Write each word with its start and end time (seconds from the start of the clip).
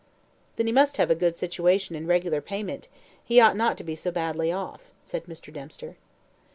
"Then 0.55 0.65
he 0.65 0.71
must 0.71 0.97
have 0.97 1.11
a 1.11 1.13
good 1.13 1.35
situation 1.35 1.95
and 1.95 2.07
regular 2.07 2.41
payment 2.41 2.87
he 3.23 3.39
ought 3.39 3.55
not 3.55 3.77
to 3.77 3.83
be 3.83 3.95
so 3.95 4.09
badly 4.09 4.51
off," 4.51 4.89
said 5.03 5.25
Mr. 5.25 5.53
Dempster. 5.53 5.95